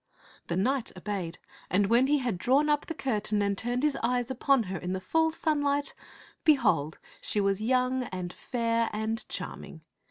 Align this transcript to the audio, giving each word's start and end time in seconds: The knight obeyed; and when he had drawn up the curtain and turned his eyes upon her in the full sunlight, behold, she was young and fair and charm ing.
The 0.47 0.57
knight 0.57 0.91
obeyed; 0.97 1.37
and 1.69 1.85
when 1.85 2.07
he 2.07 2.17
had 2.17 2.39
drawn 2.39 2.69
up 2.69 2.87
the 2.87 2.95
curtain 2.95 3.39
and 3.43 3.55
turned 3.55 3.83
his 3.83 3.95
eyes 4.01 4.31
upon 4.31 4.63
her 4.63 4.79
in 4.79 4.93
the 4.93 4.99
full 4.99 5.29
sunlight, 5.29 5.93
behold, 6.43 6.97
she 7.21 7.39
was 7.39 7.61
young 7.61 8.05
and 8.05 8.33
fair 8.33 8.89
and 8.93 9.23
charm 9.29 9.63
ing. 9.63 9.81